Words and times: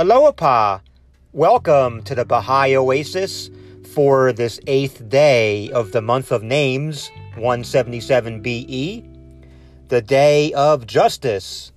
Aloha! 0.00 0.78
Welcome 1.32 2.04
to 2.04 2.14
the 2.14 2.24
Baha'i 2.24 2.76
Oasis 2.76 3.50
for 3.94 4.32
this 4.32 4.60
eighth 4.68 5.08
day 5.08 5.72
of 5.72 5.90
the 5.90 6.00
month 6.00 6.30
of 6.30 6.44
names, 6.44 7.10
177 7.34 8.40
BE, 8.40 9.04
the 9.88 10.00
day 10.00 10.52
of 10.52 10.86
justice, 10.86 11.72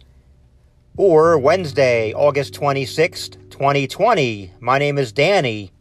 or 0.97 1.39
Wednesday, 1.39 2.13
August 2.13 2.53
26th, 2.53 3.49
2020. 3.49 4.53
My 4.59 4.77
name 4.77 4.99
is 4.99 5.11
Danny. 5.11 5.71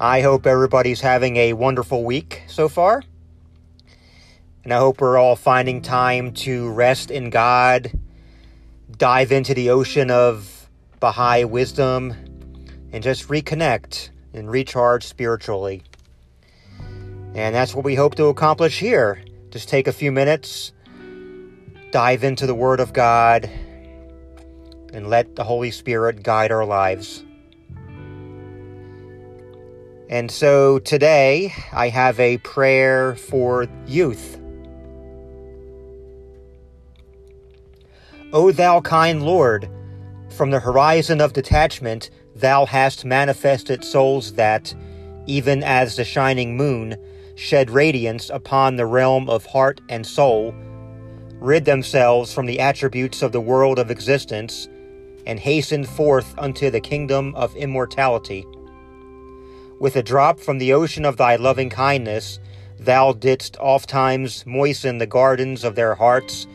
I 0.00 0.22
hope 0.22 0.48
everybody's 0.48 1.00
having 1.00 1.36
a 1.36 1.52
wonderful 1.52 2.02
week 2.02 2.42
so 2.48 2.68
far. 2.68 3.04
And 4.64 4.74
I 4.74 4.78
hope 4.78 5.00
we're 5.00 5.16
all 5.16 5.36
finding 5.36 5.80
time 5.80 6.32
to 6.32 6.68
rest 6.72 7.12
in 7.12 7.30
God, 7.30 7.92
dive 8.98 9.30
into 9.30 9.54
the 9.54 9.70
ocean 9.70 10.10
of 10.10 10.55
Baha'i 11.06 11.44
wisdom 11.44 12.14
and 12.90 13.00
just 13.00 13.28
reconnect 13.28 14.10
and 14.34 14.50
recharge 14.50 15.04
spiritually. 15.04 15.84
And 17.32 17.54
that's 17.54 17.76
what 17.76 17.84
we 17.84 17.94
hope 17.94 18.16
to 18.16 18.24
accomplish 18.24 18.80
here. 18.80 19.22
Just 19.50 19.68
take 19.68 19.86
a 19.86 19.92
few 19.92 20.10
minutes, 20.10 20.72
dive 21.92 22.24
into 22.24 22.44
the 22.44 22.56
Word 22.56 22.80
of 22.80 22.92
God, 22.92 23.48
and 24.92 25.08
let 25.08 25.36
the 25.36 25.44
Holy 25.44 25.70
Spirit 25.70 26.24
guide 26.24 26.50
our 26.50 26.64
lives. 26.64 27.24
And 30.10 30.28
so 30.28 30.80
today 30.80 31.54
I 31.72 31.88
have 31.88 32.18
a 32.18 32.38
prayer 32.38 33.14
for 33.14 33.68
youth. 33.86 34.40
O 38.32 38.50
thou 38.50 38.80
kind 38.80 39.22
Lord, 39.22 39.70
from 40.36 40.50
the 40.50 40.60
horizon 40.60 41.20
of 41.22 41.32
detachment, 41.32 42.10
thou 42.34 42.66
hast 42.66 43.06
manifested 43.06 43.82
souls 43.82 44.34
that, 44.34 44.74
even 45.26 45.62
as 45.62 45.96
the 45.96 46.04
shining 46.04 46.56
moon, 46.56 46.94
shed 47.36 47.70
radiance 47.70 48.28
upon 48.28 48.76
the 48.76 48.84
realm 48.84 49.30
of 49.30 49.46
heart 49.46 49.80
and 49.88 50.06
soul, 50.06 50.54
rid 51.40 51.64
themselves 51.64 52.34
from 52.34 52.44
the 52.44 52.60
attributes 52.60 53.22
of 53.22 53.32
the 53.32 53.40
world 53.40 53.78
of 53.78 53.90
existence, 53.90 54.68
and 55.26 55.40
hasten 55.40 55.84
forth 55.84 56.34
unto 56.38 56.70
the 56.70 56.80
kingdom 56.80 57.34
of 57.34 57.56
immortality. 57.56 58.46
With 59.80 59.96
a 59.96 60.02
drop 60.02 60.38
from 60.38 60.58
the 60.58 60.72
ocean 60.74 61.06
of 61.06 61.16
thy 61.16 61.36
loving 61.36 61.70
kindness, 61.70 62.38
thou 62.78 63.12
didst 63.12 63.56
ofttimes 63.58 64.44
moisten 64.46 64.98
the 64.98 65.06
gardens 65.06 65.64
of 65.64 65.76
their 65.76 65.94
hearts 65.94 66.46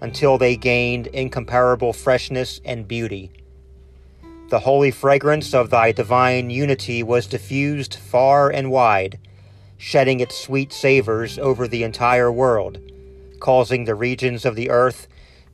until 0.00 0.38
they 0.38 0.56
gained 0.56 1.08
incomparable 1.08 1.92
freshness 1.92 2.60
and 2.64 2.86
beauty. 2.86 3.30
The 4.48 4.60
holy 4.60 4.90
fragrance 4.90 5.52
of 5.52 5.70
thy 5.70 5.92
divine 5.92 6.50
unity 6.50 7.02
was 7.02 7.26
diffused 7.26 7.94
far 7.94 8.48
and 8.48 8.70
wide, 8.70 9.18
shedding 9.76 10.20
its 10.20 10.38
sweet 10.38 10.72
savors 10.72 11.38
over 11.38 11.68
the 11.68 11.82
entire 11.82 12.32
world, 12.32 12.78
causing 13.40 13.84
the 13.84 13.94
regions 13.94 14.44
of 14.44 14.56
the 14.56 14.70
earth 14.70 15.06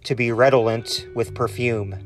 to 0.04 0.14
be 0.14 0.30
redolent 0.30 1.06
with 1.14 1.34
perfume. 1.34 1.96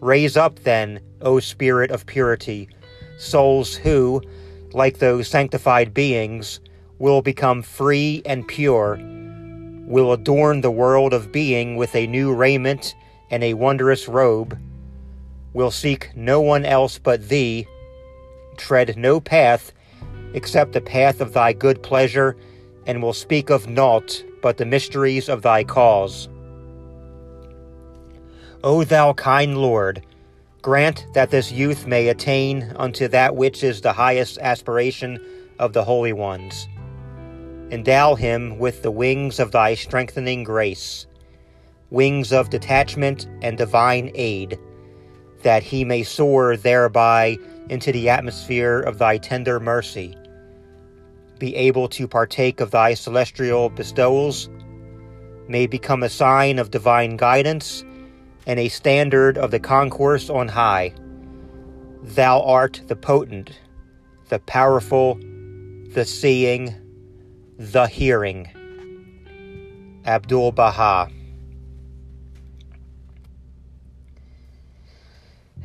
Raise 0.00 0.36
up, 0.36 0.60
then, 0.60 1.00
O 1.20 1.38
Spirit 1.40 1.90
of 1.90 2.06
purity, 2.06 2.68
souls 3.18 3.74
who, 3.74 4.22
like 4.72 4.98
those 4.98 5.28
sanctified 5.28 5.92
beings, 5.92 6.60
will 6.98 7.22
become 7.22 7.62
free 7.62 8.22
and 8.24 8.46
pure 8.48 8.96
will 9.88 10.12
adorn 10.12 10.60
the 10.60 10.70
world 10.70 11.14
of 11.14 11.32
being 11.32 11.74
with 11.74 11.96
a 11.96 12.06
new 12.06 12.34
raiment 12.34 12.94
and 13.30 13.42
a 13.42 13.54
wondrous 13.54 14.06
robe, 14.06 14.58
will 15.54 15.70
seek 15.70 16.14
no 16.14 16.42
one 16.42 16.66
else 16.66 16.98
but 16.98 17.28
thee, 17.30 17.66
tread 18.58 18.96
no 18.98 19.18
path 19.18 19.72
except 20.34 20.72
the 20.72 20.80
path 20.80 21.22
of 21.22 21.32
thy 21.32 21.54
good 21.54 21.82
pleasure, 21.82 22.36
and 22.86 23.02
will 23.02 23.14
speak 23.14 23.48
of 23.48 23.66
naught 23.66 24.22
but 24.42 24.58
the 24.58 24.66
mysteries 24.66 25.26
of 25.26 25.40
thy 25.40 25.64
cause. 25.64 26.28
O 28.62 28.84
thou 28.84 29.14
kind 29.14 29.56
Lord, 29.56 30.04
grant 30.60 31.06
that 31.14 31.30
this 31.30 31.50
youth 31.50 31.86
may 31.86 32.08
attain 32.08 32.74
unto 32.76 33.08
that 33.08 33.36
which 33.36 33.64
is 33.64 33.80
the 33.80 33.94
highest 33.94 34.36
aspiration 34.38 35.18
of 35.58 35.72
the 35.72 35.84
holy 35.84 36.12
ones 36.12 36.68
Endow 37.70 38.14
him 38.14 38.58
with 38.58 38.82
the 38.82 38.90
wings 38.90 39.38
of 39.38 39.52
thy 39.52 39.74
strengthening 39.74 40.42
grace, 40.42 41.06
wings 41.90 42.32
of 42.32 42.48
detachment 42.48 43.28
and 43.42 43.58
divine 43.58 44.10
aid, 44.14 44.58
that 45.42 45.62
he 45.62 45.84
may 45.84 46.02
soar 46.02 46.56
thereby 46.56 47.36
into 47.68 47.92
the 47.92 48.08
atmosphere 48.08 48.80
of 48.80 48.98
thy 48.98 49.18
tender 49.18 49.60
mercy, 49.60 50.16
be 51.38 51.54
able 51.54 51.88
to 51.88 52.08
partake 52.08 52.60
of 52.60 52.70
thy 52.70 52.94
celestial 52.94 53.68
bestowals, 53.68 54.48
may 55.46 55.66
become 55.66 56.02
a 56.02 56.08
sign 56.08 56.58
of 56.58 56.70
divine 56.70 57.16
guidance 57.16 57.84
and 58.46 58.58
a 58.58 58.68
standard 58.68 59.36
of 59.36 59.50
the 59.50 59.60
concourse 59.60 60.30
on 60.30 60.48
high. 60.48 60.92
Thou 62.02 62.40
art 62.42 62.80
the 62.86 62.96
potent, 62.96 63.50
the 64.30 64.38
powerful, 64.40 65.18
the 65.92 66.06
seeing, 66.06 66.74
the 67.58 67.88
Hearing. 67.88 68.48
Abdul 70.06 70.52
Baha. 70.52 71.10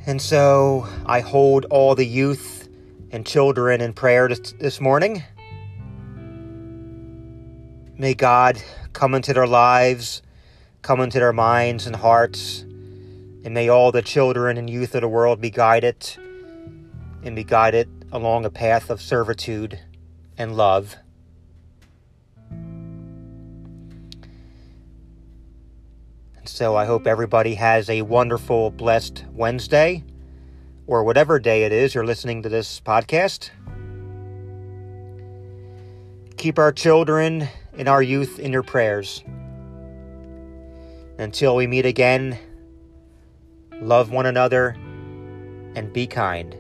And 0.08 0.20
so 0.20 0.88
I 1.06 1.20
hold 1.20 1.66
all 1.66 1.94
the 1.94 2.06
youth 2.06 2.68
and 3.12 3.28
children 3.28 3.80
in 3.80 3.94
prayer 3.94 4.28
this, 4.28 4.82
morning. 4.82 5.24
May 7.96 8.16
God 8.16 8.60
come 8.94 9.14
into 9.14 9.32
their 9.32 9.46
lives, 9.46 10.24
come 10.82 11.00
into 11.00 11.20
their 11.20 11.32
minds 11.32 11.86
and 11.86 11.96
hearts, 11.96 12.62
and 12.62 13.54
may 13.54 13.70
all 13.70 13.92
the 13.92 14.02
children 14.02 14.58
and 14.58 14.68
youth 14.68 14.96
of 14.96 15.02
the 15.02 15.08
world 15.08 15.40
be 15.40 15.52
guided 15.52 16.18
and 17.22 17.36
be 17.36 17.44
guided 17.44 17.88
along 18.12 18.46
a 18.46 18.50
path 18.50 18.90
of 18.90 19.00
servitude 19.00 19.80
and 20.40 20.58
love. 20.58 20.96
So 26.46 26.76
I 26.76 26.86
hope 26.86 27.08
everybody 27.08 27.56
has 27.56 27.90
a 27.90 28.02
wonderful, 28.02 28.70
blessed 28.70 29.24
Wednesday 29.32 30.04
or 30.88 31.06
whatever 31.06 31.40
day 31.40 31.64
it 31.64 31.72
is 31.72 31.96
you're 31.96 32.06
listening 32.06 32.44
to 32.44 32.50
this 32.50 32.82
podcast. 32.82 33.50
Keep 36.36 36.60
our 36.60 36.74
children 36.74 37.48
and 37.78 37.88
our 37.88 38.04
youth 38.04 38.40
in 38.40 38.52
your 38.52 38.64
prayers. 38.64 39.24
Until 41.18 41.56
we 41.56 41.66
meet 41.66 41.86
again, 41.86 42.38
love 43.80 44.12
one 44.12 44.26
another 44.26 44.76
and 45.76 45.94
be 45.94 46.08
kind. 46.08 46.58